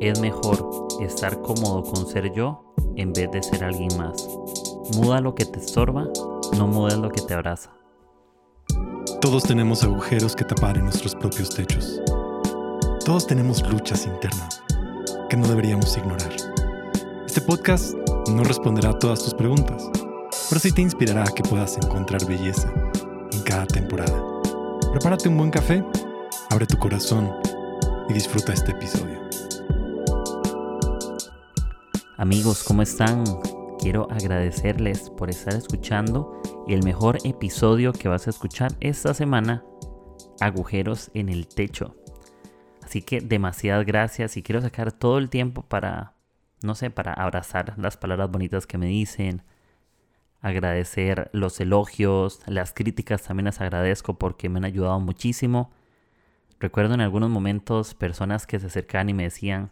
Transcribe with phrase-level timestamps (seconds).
[0.00, 4.28] Es mejor estar cómodo con ser yo en vez de ser alguien más.
[4.96, 6.06] Muda lo que te estorba,
[6.56, 7.72] no mudes lo que te abraza.
[9.20, 12.00] Todos tenemos agujeros que tapar en nuestros propios techos.
[13.04, 14.62] Todos tenemos luchas internas
[15.28, 16.32] que no deberíamos ignorar.
[17.26, 17.94] Este podcast
[18.30, 19.90] no responderá a todas tus preguntas,
[20.48, 22.72] pero sí te inspirará a que puedas encontrar belleza
[23.32, 24.22] en cada temporada.
[24.92, 25.84] Prepárate un buen café,
[26.50, 27.32] abre tu corazón
[28.08, 29.17] y disfruta este episodio.
[32.20, 33.22] Amigos, ¿cómo están?
[33.78, 39.62] Quiero agradecerles por estar escuchando el mejor episodio que vas a escuchar esta semana,
[40.40, 41.94] Agujeros en el Techo.
[42.82, 46.14] Así que demasiadas gracias y quiero sacar todo el tiempo para,
[46.60, 49.44] no sé, para abrazar las palabras bonitas que me dicen,
[50.40, 55.70] agradecer los elogios, las críticas también las agradezco porque me han ayudado muchísimo.
[56.58, 59.70] Recuerdo en algunos momentos personas que se acercaban y me decían,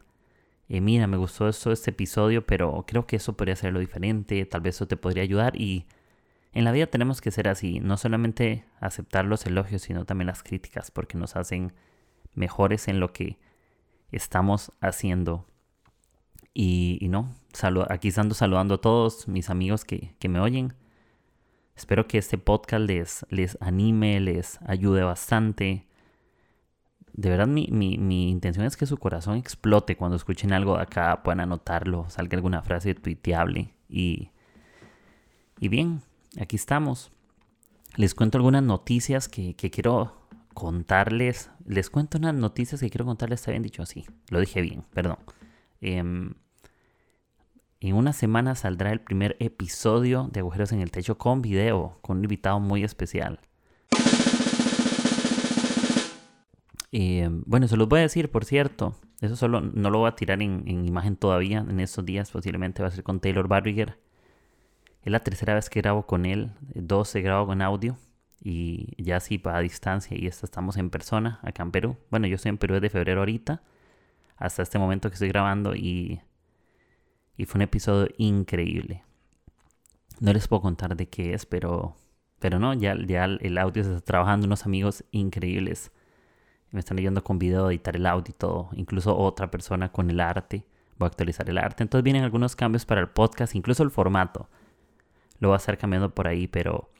[0.69, 4.61] eh, mira, me gustó eso, este episodio, pero creo que eso podría lo diferente, tal
[4.61, 5.87] vez eso te podría ayudar y
[6.53, 10.43] en la vida tenemos que ser así, no solamente aceptar los elogios, sino también las
[10.43, 11.75] críticas, porque nos hacen
[12.35, 13.39] mejores en lo que
[14.11, 15.47] estamos haciendo.
[16.55, 17.35] Y, no,
[17.91, 20.73] aquí estando saludando a todos mis amigos que, que, me oyen.
[21.77, 25.87] Espero que este podcast les, les anime, les ayude bastante
[27.17, 31.23] de verdad mi, mi, intención es que su corazón explote cuando escuchen algo de acá,
[31.23, 33.75] puedan anotarlo, salga alguna frase tuiteable.
[33.89, 34.31] Y,
[35.59, 36.03] y bien,
[36.39, 37.11] aquí estamos.
[37.97, 41.51] Les cuento algunas noticias que, quiero contarles.
[41.65, 44.05] Les cuento unas noticias que quiero contarles, está bien dicho así.
[44.29, 45.17] Lo dije bien, perdón.
[45.81, 46.35] Em,
[47.81, 52.19] en una semana saldrá el primer episodio de Agujeros en el Techo con video, con
[52.19, 53.41] un invitado muy especial.
[56.93, 58.95] Eh, bueno, se los voy a decir, por cierto.
[59.21, 61.59] Eso solo no lo voy a tirar en, imagen todavía.
[61.59, 63.99] En estos días posiblemente va a ser con Taylor Barriger.
[65.03, 66.53] Es la tercera vez que grabo con él.
[66.75, 67.97] Dos se grabo con audio.
[68.43, 70.17] Y ya sí va a distancia.
[70.19, 71.97] Y esta estamos en persona acá en Perú.
[72.11, 73.63] Bueno, yo estoy en Perú desde febrero ahorita.
[74.37, 75.75] Hasta este momento que estoy grabando.
[75.75, 76.21] Y,
[77.37, 79.03] y fue un episodio increíble.
[80.21, 81.97] No les puedo contar de qué es, pero,
[82.39, 84.47] pero no, ya, ya el audio se está trabajando.
[84.47, 85.91] Unos amigos increíbles
[86.77, 88.69] me están ayudando con video, editar el audio y todo.
[88.75, 90.65] Incluso otra persona con el arte.
[90.99, 91.83] Voy a actualizar el arte.
[91.83, 94.49] Entonces vienen algunos cambios para el podcast, incluso el formato.
[95.41, 96.91] Lo voy a estar cambiando por ahí, pero...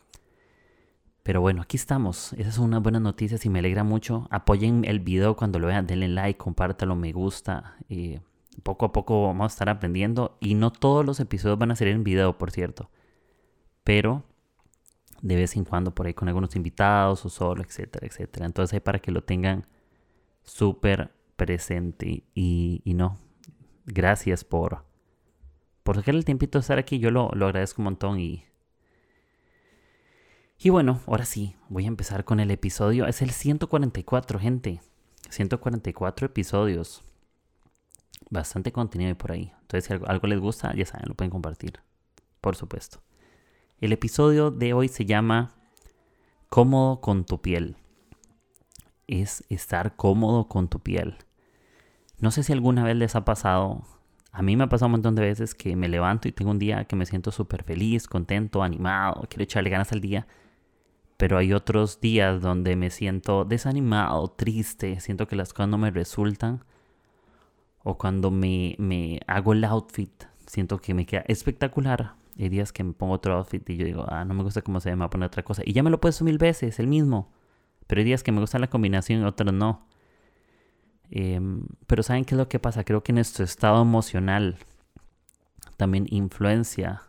[1.23, 2.33] Pero bueno, aquí estamos.
[2.35, 4.29] Esas son unas buenas noticias y me alegra mucho.
[4.31, 7.77] Apoyen el video cuando lo vean, denle like, compártalo, me gusta.
[7.89, 8.21] Y
[8.63, 10.39] poco a poco vamos a estar aprendiendo.
[10.41, 12.89] Y no todos los episodios van a ser en video, por cierto.
[13.85, 14.25] Pero
[15.23, 18.47] de vez en cuando por ahí con algunos invitados o solo, etcétera, etcétera.
[18.47, 19.67] Entonces ahí para que lo tengan
[20.43, 23.19] súper presente y, no,
[23.85, 24.85] gracias por,
[25.83, 26.99] por sacar el tiempito de estar aquí.
[26.99, 28.45] Yo lo, lo agradezco un montón y...
[30.59, 33.07] Y bueno, ahora sí, voy a empezar con el episodio.
[33.07, 34.81] Es el 144, gente.
[35.29, 37.03] 144 episodios.
[38.31, 39.53] Bastante contenido por ahí.
[39.61, 41.81] Entonces, si algo les gusta, ya saben, lo pueden compartir.
[42.41, 43.03] Por supuesto.
[43.79, 45.53] El episodio de hoy se llama
[46.49, 47.77] Cómodo con tu piel.
[49.07, 51.19] Es estar cómodo con tu piel.
[52.19, 53.83] No sé si alguna vez les ha pasado,
[54.33, 56.59] a mí me ha pasado un montón de veces que me levanto y tengo un
[56.59, 60.27] día que me siento súper feliz, contento, animado, quiero echarle ganas al día.
[61.19, 65.91] Pero hay otros días donde me siento desanimado, triste, siento que las cosas no me
[65.91, 66.65] resultan.
[67.85, 72.85] O cuando me, me hago el outfit, siento que me queda espectacular, hay días que
[72.85, 75.01] me pongo otro outfit y yo digo, ah, no me gusta cómo se ve, me
[75.01, 75.63] voy a poner otra cosa.
[75.65, 77.33] Y ya me lo he puesto mil veces, el mismo.
[77.87, 79.87] Pero hay días que me gusta la combinación y otros no.
[81.11, 82.85] Em, pero ¿saben qué es lo que pasa?
[82.85, 84.59] Creo que nuestro estado emocional
[85.77, 87.03] también influencia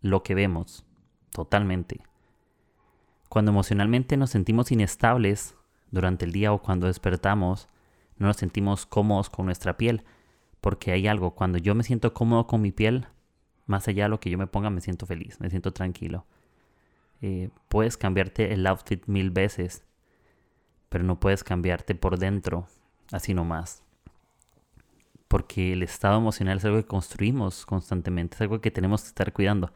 [0.00, 0.84] lo que vemos.
[1.30, 2.00] Totalmente.
[3.28, 5.54] Cuando emocionalmente nos sentimos inestables
[5.90, 7.68] durante el día o cuando despertamos,
[8.18, 10.04] no nos sentimos cómodos con nuestra piel.
[10.60, 13.06] Porque hay algo, cuando yo me siento cómodo con mi piel,
[13.66, 16.26] más allá de lo que yo me ponga, me siento feliz, me siento tranquilo.
[17.20, 19.84] Eh, puedes cambiarte el outfit mil veces,
[20.88, 22.66] pero no puedes cambiarte por dentro,
[23.12, 23.82] así nomás.
[25.28, 29.32] Porque el estado emocional es algo que construimos constantemente, es algo que tenemos que estar
[29.32, 29.72] cuidando.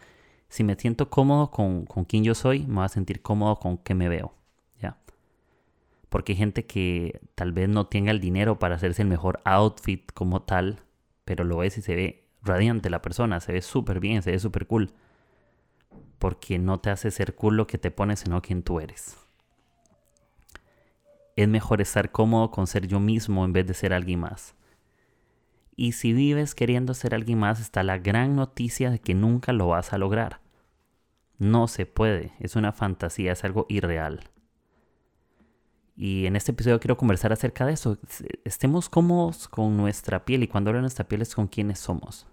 [0.48, 3.78] Si me siento cómodo con, con quien yo soy, me voy a sentir cómodo con
[3.78, 4.34] que me veo.
[4.80, 4.98] ¿ya?
[6.08, 10.12] Porque hay gente que tal vez no tenga el dinero para hacerse el mejor outfit
[10.12, 10.80] como tal,
[11.24, 14.38] pero lo ves y se ve radiante la persona, se ve súper bien, se ve
[14.38, 14.92] súper cool.
[16.18, 19.16] Porque no te hace ser cool lo que te pones, sino quien tú eres.
[21.36, 24.54] Es mejor estar cómodo con ser yo mismo en vez de ser alguien más.
[25.76, 29.68] Y si vives queriendo ser alguien más, está la gran noticia de que nunca lo
[29.68, 30.40] vas a lograr.
[31.38, 34.30] No se puede, es una fantasía, es algo irreal.
[35.94, 37.98] Y en este episodio quiero conversar acerca de eso.
[38.44, 42.26] Estemos cómodos con nuestra piel y cuando hablo de nuestra piel es con quienes somos.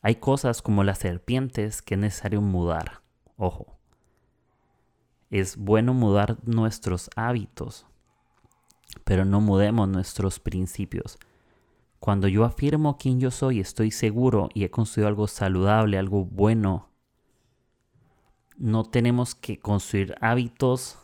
[0.00, 3.02] Hay cosas como las serpientes que es necesario mudar.
[3.36, 3.78] Ojo.
[5.30, 7.86] Es bueno mudar nuestros hábitos,
[9.04, 11.18] pero no mudemos nuestros principios.
[12.00, 16.88] Cuando yo afirmo quién yo soy, estoy seguro y he construido algo saludable, algo bueno,
[18.56, 20.98] no tenemos que construir hábitos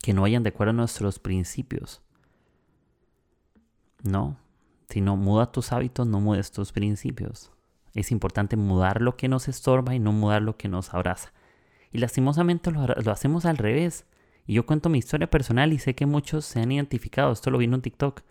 [0.00, 2.00] que no vayan de acuerdo a nuestros principios.
[4.02, 4.36] No,
[4.88, 7.52] si no muda tus hábitos, no mudes tus principios.
[7.94, 11.32] Es importante mudar lo que nos estorba y no mudar lo que nos abraza.
[11.92, 14.06] Y lastimosamente lo, hacemos al revés.
[14.46, 17.32] Y yo cuento mi historia personal y sé que muchos se han identificado.
[17.32, 18.22] Esto lo vi en un TikTok.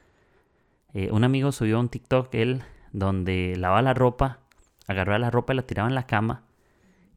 [0.93, 4.39] Eh, un amigo subió un TikTok, él, donde lavaba la ropa,
[4.87, 6.43] agarraba la ropa y la tiraba en la cama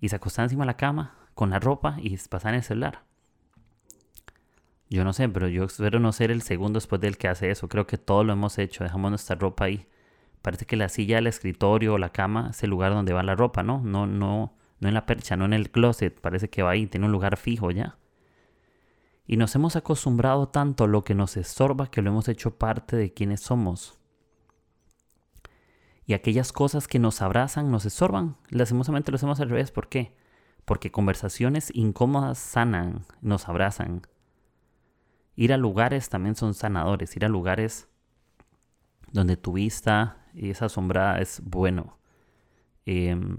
[0.01, 3.10] y se acostaba encima de la cama con la ropa y pasaba en el celular.
[4.91, 7.69] Yo no sé, pero yo espero no ser el segundo después del que hace eso.
[7.69, 9.87] Creo que todo lo hemos hecho, dejamos nuestra ropa ahí.
[10.43, 13.37] Parece que la silla, el escritorio o la cama es el lugar donde va la
[13.37, 13.81] ropa, ¿no?
[13.83, 16.21] No, no, no en la percha, no en el closet.
[16.21, 17.99] Parece que va ahí, tiene un lugar fijo ya.
[19.29, 22.97] Y nos hemos acostumbrado tanto a lo que nos estorba que lo hemos hecho parte
[22.97, 23.97] de quienes somos.
[26.05, 28.37] Y aquellas cosas que nos abrazan, nos estorban.
[28.49, 29.71] Lastimosamente lo hacemos al revés.
[29.71, 30.17] ¿Por qué?
[30.65, 34.03] Porque conversaciones incómodas sanan, nos abrazan.
[35.37, 37.17] Ir a lugares también son sanadores.
[37.17, 37.89] Ir a lugares
[39.13, 41.99] donde tu vista y esa sombra es bueno.
[42.87, 43.39] Em,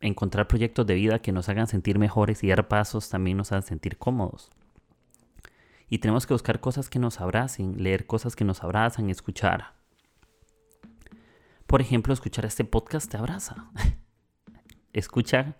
[0.00, 3.62] encontrar proyectos de vida que nos hagan sentir mejores y dar pasos también nos hagan
[3.62, 4.50] sentir cómodos.
[5.88, 9.74] Y tenemos que buscar cosas que nos abracen, leer cosas que nos abrazan, escuchar.
[11.66, 13.70] Por ejemplo, escuchar este podcast te abraza.
[14.92, 15.56] Escucha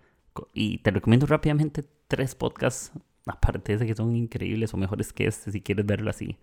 [0.53, 2.91] y te recomiendo rápidamente tres podcasts
[3.25, 6.37] aparte de que son increíbles o mejores que este, si quieres verlo así.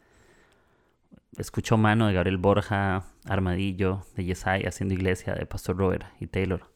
[1.37, 6.71] Escucho Mano de Gabriel Borja, Armadillo de Yesai, Haciendo Iglesia de Pastor Robert y Taylor.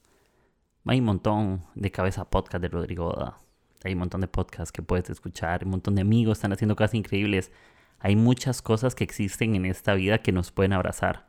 [0.86, 3.38] Hay un montón de cabeza podcast de Rodrigo Oda.
[3.84, 5.64] Hay un montón de podcasts que puedes escuchar.
[5.64, 7.52] Un montón de amigos están haciendo cosas increíbles.
[7.98, 11.26] Hay muchas cosas que existen en esta vida que nos pueden abrazar.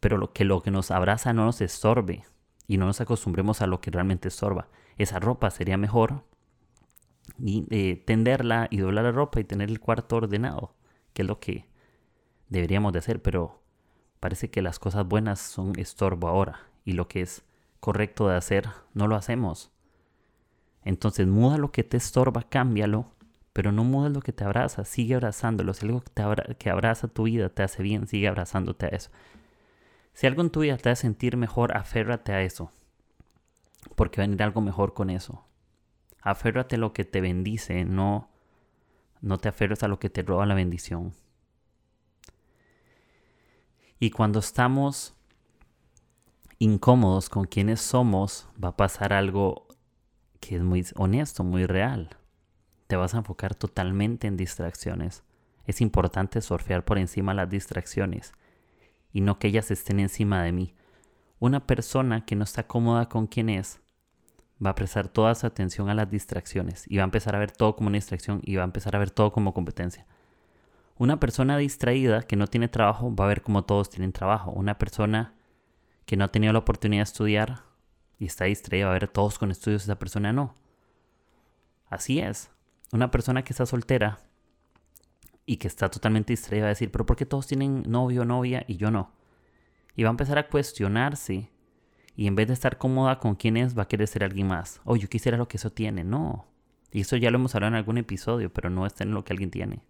[0.00, 2.24] Pero lo que, lo que nos abraza no nos estorbe.
[2.66, 4.68] Y no nos acostumbremos a lo que realmente estorba.
[4.96, 6.24] Esa ropa sería mejor
[7.42, 10.74] y eh, tenderla y doblar la ropa y tener el cuarto ordenado,
[11.12, 11.66] que es lo que
[12.48, 13.60] deberíamos de hacer, pero
[14.20, 17.42] parece que las cosas buenas son estorbo ahora y lo que es
[17.80, 19.70] correcto de hacer no lo hacemos.
[20.84, 23.06] Entonces muda lo que te estorba, cámbialo,
[23.52, 25.74] pero no muda lo que te abraza, sigue abrazándolo.
[25.74, 29.10] Si algo que, te que abraza tu vida te hace bien, sigue abrazándote a eso.
[30.14, 32.70] Si algo en tu vida te hace sentir mejor, aférrate a eso,
[33.94, 35.44] porque va a venir algo mejor con eso.
[36.20, 38.28] Aférrate a lo que te bendice, no,
[39.20, 41.14] no te aferres a lo que te roba la bendición.
[44.00, 45.14] Y cuando estamos
[46.58, 49.66] incómodos con quienes somos, va a pasar algo
[50.40, 52.10] que es muy honesto, muy real.
[52.86, 55.24] Te vas a enfocar totalmente en distracciones.
[55.66, 58.32] Es importante surfear por encima las distracciones
[59.12, 60.74] y no que ellas estén encima de mí.
[61.40, 63.80] Una persona que no está cómoda con quien es
[64.64, 67.52] va a prestar toda su atención a las distracciones y va a empezar a ver
[67.52, 70.06] todo como una distracción y va a empezar a ver todo como competencia.
[70.96, 74.50] Una persona distraída que no tiene trabajo va a ver como todos tienen trabajo.
[74.50, 75.34] Una persona
[76.06, 77.62] que no ha tenido la oportunidad de estudiar
[78.18, 80.56] y está distraída va a ver todos con estudios, esa persona no.
[81.88, 82.50] Así es.
[82.92, 84.18] Una persona que está soltera
[85.46, 88.24] y que está totalmente distraída va a decir, pero ¿por qué todos tienen novio o
[88.24, 89.12] novia y yo no?
[89.94, 91.50] Y va a empezar a cuestionarse
[92.18, 94.80] y en vez de estar cómoda con quien es, va a querer ser alguien más.
[94.84, 96.02] Oh, yo quisiera lo que eso tiene.
[96.02, 96.46] No.
[96.90, 99.32] Y eso ya lo hemos hablado en algún episodio, pero no es tener lo que
[99.32, 99.84] alguien tiene.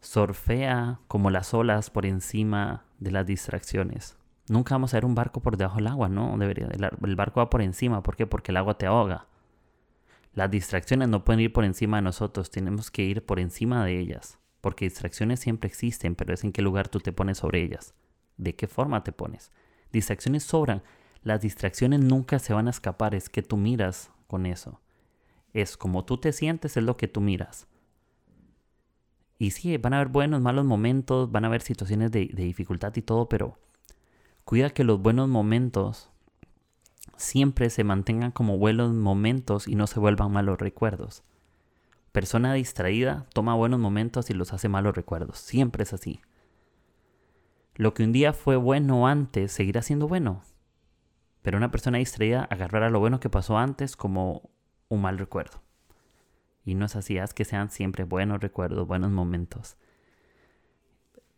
[0.00, 4.18] Sorfea como las olas por encima de las distracciones.
[4.48, 6.36] Nunca vamos a ver un barco por debajo del agua, ¿no?
[6.36, 8.02] Debería, el barco va por encima.
[8.02, 8.26] ¿Por qué?
[8.26, 9.28] Porque el agua te ahoga.
[10.34, 14.00] Las distracciones no pueden ir por encima de nosotros, tenemos que ir por encima de
[14.00, 14.40] ellas.
[14.60, 17.94] Porque distracciones siempre existen, pero es en qué lugar tú te pones sobre ellas.
[18.36, 19.52] ¿De qué forma te pones?
[19.92, 20.82] Distracciones sobran.
[21.22, 24.80] Las distracciones nunca se van a escapar, es que tú miras con eso.
[25.52, 27.66] Es como tú te sientes, es lo que tú miras.
[29.40, 33.02] Y sí, van a haber buenos, malos momentos, van a haber situaciones de, dificultad y
[33.02, 33.58] todo, pero
[34.44, 36.10] cuida que los buenos momentos
[37.16, 41.22] siempre se mantengan como buenos momentos y no se vuelvan malos recuerdos.
[42.12, 45.38] Persona distraída toma buenos momentos y los hace malos recuerdos.
[45.38, 46.20] Siempre es así.
[47.80, 50.42] Lo que un día fue bueno antes seguirá siendo bueno.
[51.40, 54.50] Pero una persona distraída agarrará lo bueno que pasó antes como
[54.90, 55.62] un mal recuerdo.
[56.62, 59.78] Y no es así, haz que sean siempre buenos recuerdos, buenos momentos.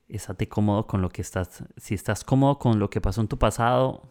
[0.08, 1.62] Estate cómodo con lo que estás.
[1.76, 4.02] Si estás cómodo con lo que pasó en tu pasado,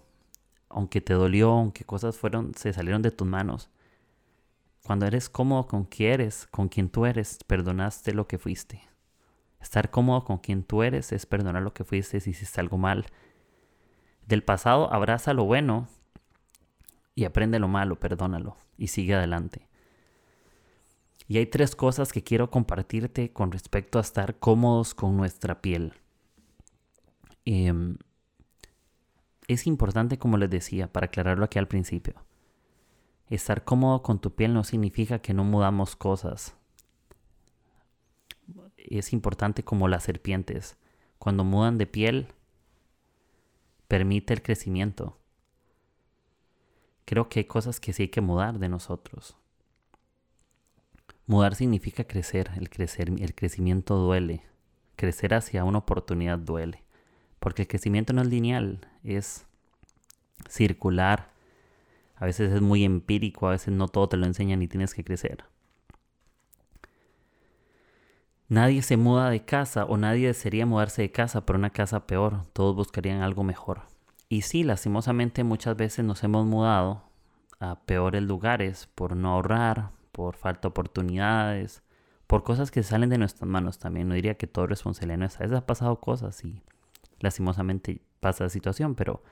[0.69, 3.69] aunque te dolió, aunque cosas fueron, se salieron de tus manos.
[4.85, 8.90] Cuando eres cómodo con quien eres, con quien tú eres, perdonaste lo que fuiste.
[9.61, 13.05] Estar cómodo con quien tú eres es perdonar lo que fuiste si hiciste algo mal.
[14.27, 15.87] Del pasado abraza lo bueno
[17.15, 19.67] y aprende lo malo, perdónalo y sigue adelante.
[21.27, 25.93] Y hay tres cosas que quiero compartirte con respecto a estar cómodos con nuestra piel.
[27.45, 27.97] Em,
[29.47, 32.15] es importante, como les decía, para aclararlo aquí al principio.
[33.29, 36.55] Estar cómodo con tu piel no significa que no mudamos cosas.
[38.77, 40.77] Es importante como las serpientes.
[41.19, 42.27] Cuando mudan de piel,
[43.87, 45.17] permite el crecimiento.
[47.05, 49.35] Creo que hay cosas que sí hay que mudar de nosotros.
[51.27, 54.43] Mudar significa crecer, el crecer, el crecimiento duele.
[54.95, 56.83] Crecer hacia una oportunidad duele.
[57.39, 59.45] Porque el crecimiento no es lineal, es
[60.49, 61.31] circular.
[62.15, 65.03] A veces es muy empírico, a veces no todo te lo enseñan y tienes que
[65.03, 65.43] crecer.
[68.51, 72.43] Nadie se muda de casa o nadie desearía mudarse de casa por una casa peor.
[72.51, 73.83] Todos buscarían algo mejor.
[74.27, 77.01] Y sí, lastimosamente muchas veces nos hemos mudado
[77.61, 81.81] a peores lugares por no ahorrar, por falta de oportunidades,
[82.27, 84.09] por cosas que salen de nuestras manos también.
[84.09, 85.45] No diría que todo es responsabilidad nuestra.
[85.45, 86.61] A veces ha pasado cosas y
[87.21, 89.23] lastimosamente pasa la situación, pero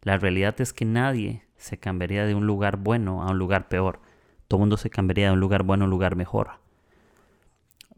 [0.00, 4.00] la realidad es que nadie se cambiaría de un lugar bueno a un lugar peor.
[4.48, 6.61] Todo mundo se cambiaría de un lugar bueno a un lugar mejor.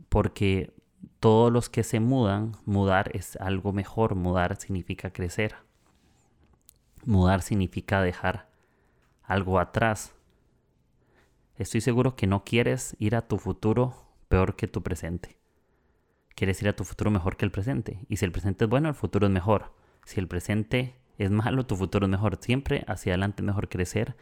[0.09, 0.73] Porque
[1.21, 4.15] todos los que se mudan, mudar es algo mejor.
[4.15, 5.57] Mudar significa crecer.
[7.05, 8.49] Mudar significa dejar
[9.23, 10.15] algo atrás.
[11.57, 13.95] Estoy seguro que no quieres ir a tu futuro
[14.29, 15.39] peor que tu presente.
[16.35, 18.05] Quieres ir a tu futuro mejor que el presente.
[18.09, 19.73] Y si el presente es bueno, el futuro es mejor.
[20.05, 22.39] Si el presente es malo, tu futuro es mejor.
[22.41, 24.17] Siempre hacia adelante es mejor crecer.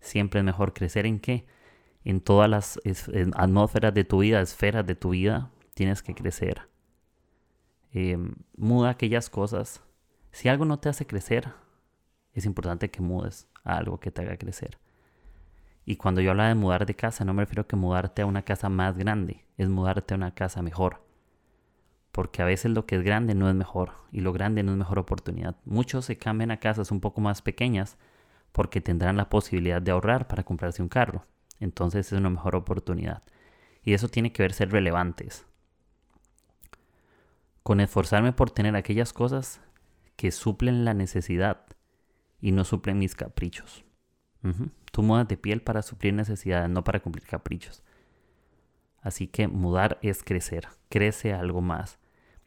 [0.00, 1.46] Siempre es mejor crecer en qué?
[2.06, 2.80] En todas las
[3.34, 6.68] atmósferas de tu vida, esferas de tu vida, tienes que crecer.
[7.90, 9.82] Em, muda aquellas cosas.
[10.30, 11.52] Si algo no te hace crecer,
[12.32, 14.78] es importante que mudes a algo que te haga crecer.
[15.84, 18.26] Y cuando yo hablo de mudar de casa, no me refiero a que mudarte a
[18.26, 21.02] una casa más grande, es mudarte a una casa mejor.
[22.12, 24.78] Porque a veces lo que es grande no es mejor y lo grande no es
[24.78, 25.56] mejor oportunidad.
[25.64, 27.98] Muchos se cambian a casas un poco más pequeñas
[28.52, 31.26] porque tendrán la posibilidad de ahorrar para comprarse un carro.
[31.60, 33.22] Entonces es una mejor oportunidad.
[33.82, 35.46] Y eso tiene que ver ser relevantes.
[37.62, 39.60] Con esforzarme por tener aquellas cosas
[40.16, 41.66] que suplen la necesidad
[42.40, 43.84] y no suplen mis caprichos.
[44.92, 47.82] Tú mudas de piel para suplir necesidades, no para cumplir caprichos.
[49.00, 51.98] Así que mudar es crecer, crece algo más.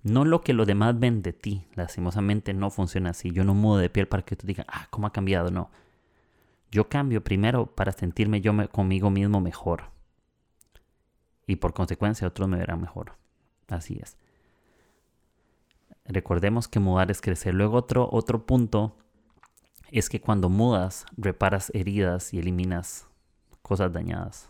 [0.02, 3.32] No lo que los demás ven de ti, lastimosamente no funciona así.
[3.32, 5.52] Yo no mudo de piel para que tú digas, ah, ¿cómo ha cambiado?
[5.52, 5.72] No.
[6.72, 9.92] Yo cambio primero para sentirme yo conmigo mismo mejor.
[11.48, 13.14] Y por consecuencia otros me verán mejor.
[13.68, 14.18] Así es.
[16.06, 17.54] Recordemos que mudar es crecer.
[17.54, 18.98] Luego otro, otro punto
[19.92, 23.08] es que cuando mudas, reparas heridas y eliminas
[23.62, 24.50] cosas dañadas.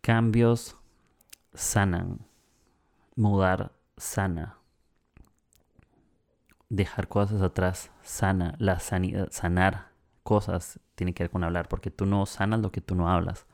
[0.00, 0.76] Cambios
[1.54, 2.26] sanan.
[3.16, 4.59] Mudar sana.
[6.70, 8.54] Dejar cosas atrás sana.
[8.58, 9.90] La sanidad, sanar
[10.22, 13.46] cosas tiene que ver con hablar, porque tú no sanas lo que tú no hablas.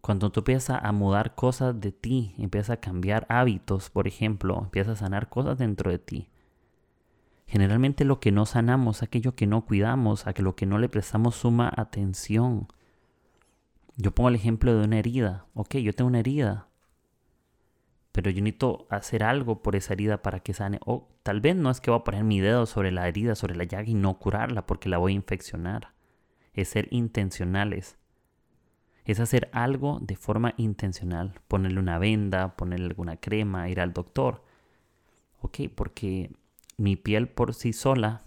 [0.00, 4.98] Cuando tú empiezas a mudar cosas de ti, empiezas a cambiar hábitos, por ejemplo, empiezas
[5.02, 6.30] a sanar cosas dentro de ti
[7.50, 11.34] Generalmente lo que no sanamos, aquello que no cuidamos, a lo que no le prestamos
[11.34, 12.68] suma atención.
[13.96, 15.46] Yo pongo el ejemplo de una herida.
[15.54, 16.68] Ok, yo tengo una herida.
[18.12, 20.80] Pero yo necesito hacer algo por esa herida para que sane.
[20.84, 23.54] O tal vez no es que voy a poner mi dedo sobre la herida, sobre
[23.54, 25.94] la llaga y no curarla porque la voy a infeccionar.
[26.52, 27.96] Es ser intencionales.
[29.04, 31.40] Es hacer algo de forma intencional.
[31.48, 34.44] Ponerle una venda, ponerle alguna crema, ir al doctor.
[35.40, 36.32] Ok, porque
[36.76, 38.22] mi piel por sí sola,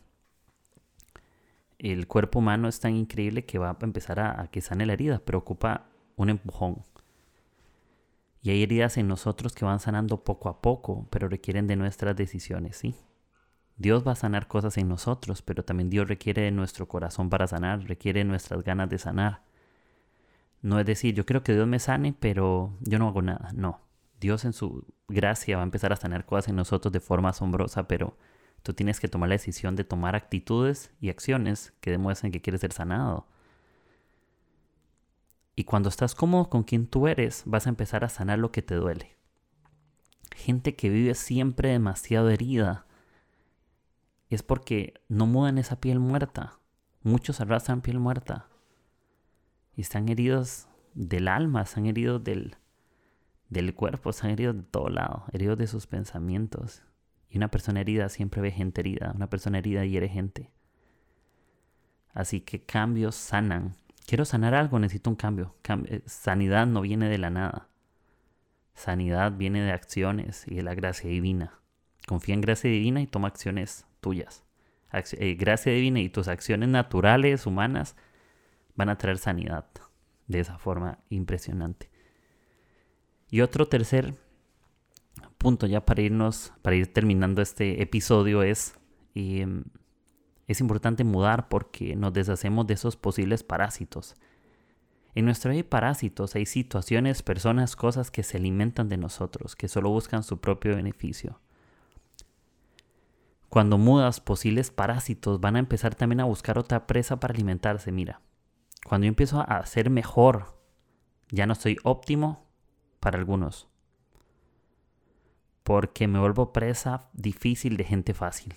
[1.79, 5.21] el cuerpo humano es tan increíble que va a empezar a, que sane la herida,
[5.23, 6.81] pero ocupa un empujón.
[8.43, 12.13] Y hay heridas en nosotros que van sanando poco a poco, pero requieren de nuestras
[12.13, 12.93] decisiones, ¿sí?
[13.77, 17.47] Dios va a sanar cosas en nosotros, pero también Dios requiere de nuestro corazón para
[17.47, 19.43] sanar, requiere de nuestras ganas de sanar.
[20.61, 23.49] No es decir, yo quiero que Dios me sane, pero yo no hago nada.
[23.55, 23.79] No.
[24.19, 27.87] Dios en su gracia va a empezar a sanar cosas en nosotros de forma asombrosa,
[27.87, 28.17] pero
[28.61, 32.59] tú tienes que tomar la decisión de tomar actitudes y acciones que demuestren que quieres
[32.59, 33.25] ser sanado.
[35.55, 38.61] Y cuando estás cómodo con quien tú eres, vas a empezar a sanar lo que
[38.61, 39.15] te duele.
[40.35, 42.87] Gente que vive siempre demasiado herida
[44.29, 46.59] es porque no mudan esa piel muerta.
[47.03, 48.49] Muchos arrastran piel muerta.
[49.75, 52.55] Y están heridos del alma, están heridos del,
[53.49, 56.81] del cuerpo, están heridos de todo lado, heridos de sus pensamientos.
[57.29, 60.51] Y una persona herida siempre ve gente herida, una persona herida hiere gente.
[62.13, 63.75] Así que cambios sanan.
[64.05, 65.55] Quiero sanar algo, necesito un cambio.
[65.87, 67.69] Eh, sanidad no viene de la nada.
[68.75, 71.59] Sanidad viene de acciones y de la gracia divina.
[72.07, 74.43] Confía en gracia divina y toma acciones tuyas.
[74.93, 77.95] Eh, gracia divina y tus acciones naturales, humanas,
[78.75, 79.65] van a traer sanidad
[80.27, 81.89] de esa forma impresionante.
[83.29, 84.15] Y otro tercer
[85.37, 88.75] punto ya para irnos, para ir terminando este episodio es,
[89.15, 89.63] em,
[90.47, 94.15] es importante mudar porque nos deshacemos de esos posibles parásitos.
[95.15, 99.67] En nuestra vida hay parásitos, hay situaciones, personas, cosas que se alimentan de nosotros, que
[99.67, 101.39] solo buscan su propio beneficio.
[103.49, 107.91] Cuando mudas, posibles parásitos van a empezar también a buscar otra presa para alimentarse.
[107.91, 108.21] Mira,
[108.87, 110.59] cuando yo empiezo a ser mejor,
[111.29, 112.47] ya no soy óptimo
[112.99, 113.67] para algunos.
[115.61, 118.55] Porque me vuelvo presa difícil de gente fácil.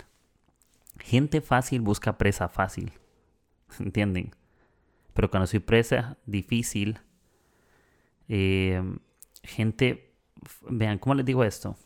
[0.98, 2.92] Gente fácil busca presa fácil.
[3.78, 4.34] ¿Entienden?
[5.14, 7.00] Pero cuando soy presa difícil,
[8.28, 8.82] eh,
[9.42, 10.12] gente,
[10.68, 11.76] vean, ¿cómo les digo esto?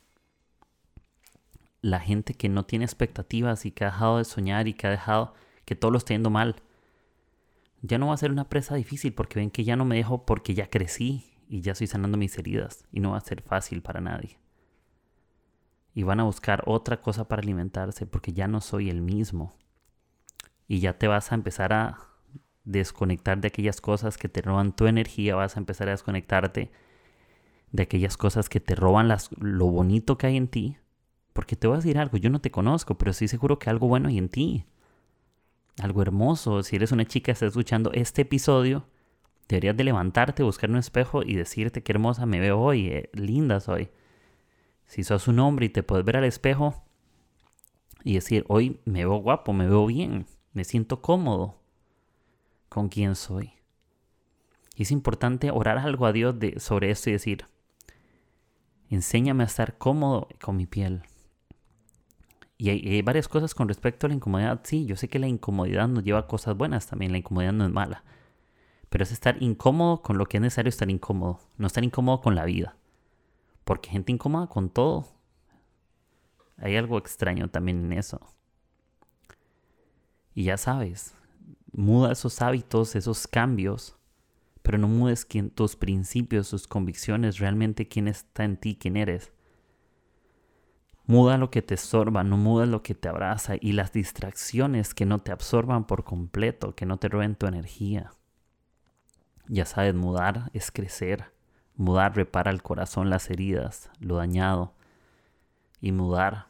[1.80, 4.90] La gente que no tiene expectativas y que ha dejado de soñar y que ha
[4.90, 6.56] dejado que todo lo esté yendo mal,
[7.82, 10.26] ya no va a ser una presa difícil porque ven que ya no me dejo
[10.26, 13.80] porque ya crecí y ya estoy sanando mis heridas y no va a ser fácil
[13.80, 14.39] para nadie.
[15.94, 19.54] Y van a buscar otra cosa para alimentarse porque ya no soy el mismo.
[20.68, 21.98] Y ya te vas a empezar a
[22.64, 26.70] desconectar de aquellas cosas que te roban tu energía, vas a empezar a desconectarte
[27.72, 30.76] de aquellas cosas que te roban las, lo bonito que hay en ti.
[31.32, 33.88] Porque te voy a decir algo, yo no te conozco, pero estoy seguro que algo
[33.88, 34.66] bueno hay en ti.
[35.80, 36.62] Algo hermoso.
[36.62, 38.84] Si eres una chica que está escuchando este episodio,
[39.48, 43.60] deberías de levantarte, buscar un espejo y decirte qué hermosa me veo hoy, eh, linda
[43.60, 43.90] soy.
[44.90, 46.82] Si sos un hombre y te puedes ver al espejo
[48.02, 51.60] y decir, hoy me veo guapo, me veo bien, me siento cómodo
[52.68, 53.52] con quién soy.
[54.74, 57.46] Y es importante orar algo a Dios sobre esto y decir,
[58.88, 61.02] enséñame a estar cómodo con mi piel.
[62.58, 64.60] Y hay, varias cosas con respecto a la incomodidad.
[64.64, 67.64] Sí, yo sé que la incomodidad nos lleva a cosas buenas también, la incomodidad no
[67.64, 68.02] es mala.
[68.88, 72.34] Pero es estar incómodo con lo que es necesario estar incómodo, no estar incómodo con
[72.34, 72.74] la vida.
[73.70, 75.06] Porque gente incómoda con todo.
[76.56, 78.20] Hay algo extraño también en eso.
[80.34, 81.14] Y ya sabes,
[81.70, 83.96] muda esos hábitos, esos cambios,
[84.62, 89.30] pero no mudes tus principios, tus convicciones, realmente quién está en ti, quién eres.
[91.06, 95.06] Muda lo que te estorba, no muda lo que te abraza y las distracciones que
[95.06, 98.10] no te absorban por completo, que no te roben tu energía.
[99.46, 101.38] Ya sabes, mudar es crecer.
[101.80, 104.74] Mudar repara el corazón, las heridas, lo dañado.
[105.80, 106.48] Y mudar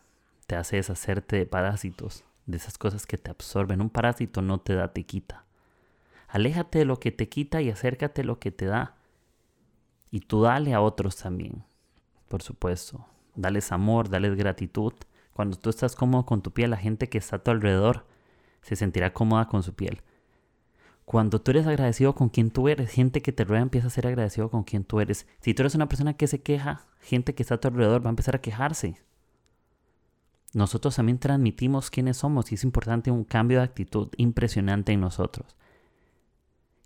[0.48, 3.80] te hace deshacerte de parásitos, de esas cosas que te absorben.
[3.80, 5.44] Un parásito no te da, te quita.
[6.26, 8.96] Aléjate de lo que te quita y acércate a lo que te da.
[10.10, 11.62] Y tú dale a otros también,
[12.26, 13.06] por supuesto.
[13.36, 14.94] Dales amor, dales gratitud.
[15.32, 18.04] Cuando tú estás cómodo con tu piel, la gente que está a tu alrededor
[18.62, 20.02] se sentirá cómoda con su piel.
[21.10, 24.06] Cuando tú eres agradecido con quien tú eres, gente que te rueda empieza a ser
[24.06, 25.26] agradecido con quien tú eres.
[25.40, 28.10] Si tú eres una persona que se queja, gente que está a tu alrededor va
[28.10, 28.96] a empezar a quejarse
[30.52, 35.56] nosotros también transmitimos quiénes somos y es importante un cambio de actitud impresionante en nosotros.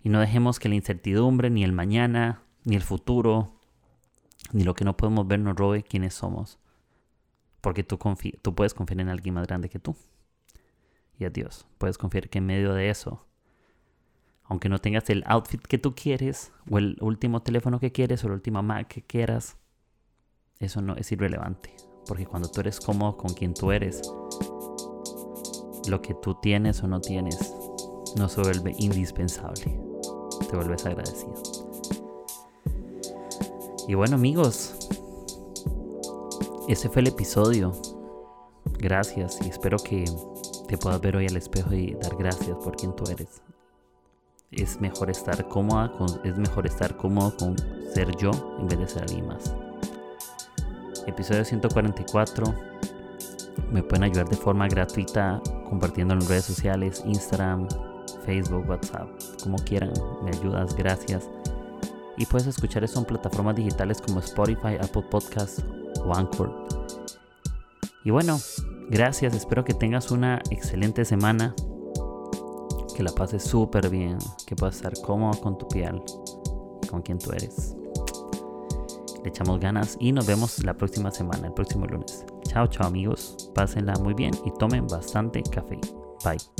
[0.03, 3.59] Y no dejemos que la incertidumbre, ni el mañana, ni el futuro,
[4.51, 6.59] ni lo que no podemos ver nos robe quiénes somos.
[7.61, 7.97] Porque tú,
[8.43, 9.95] tú puedes confiar en alguien más grande que tú.
[11.17, 11.65] Y a Dios.
[11.79, 13.25] Puedes confiar que en medio de eso,
[14.47, 18.29] aunque no tengas el outfit que tú quieres, o el último teléfono que quieres, o
[18.29, 19.57] la última Mac que quieras,
[20.59, 21.75] eso no es irrelevante.
[22.07, 24.01] Porque cuando tú eres cómodo con quien tú eres,
[25.87, 27.53] lo que tú tienes o no tienes
[28.17, 29.79] no se vuelve indispensable.
[30.49, 31.33] Te vuelves agradecido.
[33.87, 34.75] Y bueno amigos,
[36.67, 37.71] ese fue el episodio.
[38.77, 40.05] Gracias y espero que
[40.67, 43.41] te puedas ver hoy al espejo y dar gracias por quien tú eres.
[44.55, 47.55] Es mejor estar cómoda, con, es mejor estar cómodo con
[47.93, 49.53] ser yo en vez de ser alguien más.
[51.07, 52.53] Episodio 144.
[53.71, 57.67] Me pueden ayudar de forma gratuita compartiendo en redes sociales, Instagram,
[58.25, 59.07] Facebook, WhatsApp,
[59.43, 59.93] como quieran.
[60.23, 61.29] Me ayudas, gracias.
[62.17, 65.63] Y puedes escuchar eso en plataformas digitales como Spotify, Apple Podcasts
[66.03, 66.65] o Anchor.
[68.03, 68.39] Y bueno,
[68.89, 69.35] gracias.
[69.35, 71.53] Espero que tengas una excelente semana
[72.95, 76.01] que la pases súper bien, que puedas estar cómodo con tu piel,
[76.89, 77.75] con quien tú eres.
[79.21, 82.25] Le echamos ganas y nos vemos la próxima semana, el próximo lunes.
[82.43, 85.79] Chao, chao amigos, pásenla muy bien y tomen bastante café.
[86.23, 86.54] Bye.